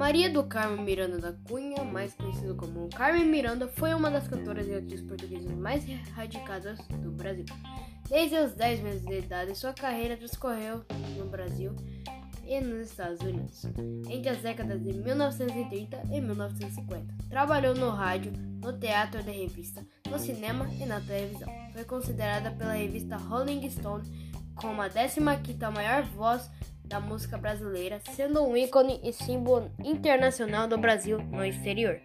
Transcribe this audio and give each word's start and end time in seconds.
Maria 0.00 0.30
do 0.30 0.42
Carmo 0.44 0.82
Miranda 0.82 1.18
da 1.18 1.34
Cunha, 1.46 1.84
mais 1.84 2.14
conhecida 2.14 2.54
como 2.54 2.88
Carmen 2.88 3.26
Miranda, 3.26 3.68
foi 3.68 3.92
uma 3.92 4.10
das 4.10 4.26
cantoras 4.26 4.66
e 4.66 4.74
atrizes 4.74 5.06
portuguesas 5.06 5.52
mais 5.52 5.84
radicadas 6.14 6.78
do 7.02 7.10
Brasil. 7.10 7.44
Desde 8.08 8.34
os 8.38 8.54
10 8.54 8.80
meses 8.80 9.04
de 9.04 9.18
idade, 9.18 9.54
sua 9.54 9.74
carreira 9.74 10.16
transcorreu 10.16 10.82
no 11.18 11.26
Brasil 11.26 11.76
e 12.46 12.58
nos 12.62 12.88
Estados 12.88 13.20
Unidos, 13.20 13.66
entre 14.08 14.30
as 14.30 14.38
décadas 14.38 14.82
de 14.82 14.90
1930 14.94 16.02
e 16.10 16.18
1950. 16.18 17.14
Trabalhou 17.28 17.74
no 17.74 17.90
rádio, 17.90 18.32
no 18.32 18.72
teatro 18.72 19.22
de 19.22 19.32
revista, 19.32 19.86
no 20.10 20.18
cinema 20.18 20.66
e 20.80 20.86
na 20.86 21.02
televisão. 21.02 21.52
Foi 21.74 21.84
considerada 21.84 22.50
pela 22.52 22.72
revista 22.72 23.18
Rolling 23.18 23.68
Stone 23.68 24.30
como 24.54 24.80
a 24.80 24.88
15ª 24.88 25.70
maior 25.70 26.04
voz 26.04 26.50
da 26.90 26.98
música 26.98 27.38
brasileira, 27.38 28.00
sendo 28.10 28.42
um 28.42 28.56
ícone 28.56 29.00
e 29.04 29.12
símbolo 29.12 29.70
internacional 29.82 30.66
do 30.66 30.76
Brasil 30.76 31.18
no 31.30 31.44
exterior. 31.44 32.00